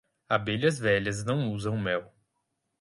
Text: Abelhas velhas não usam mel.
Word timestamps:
Abelhas 0.29 0.79
velhas 0.79 1.23
não 1.23 1.51
usam 1.53 1.77
mel. 1.77 2.11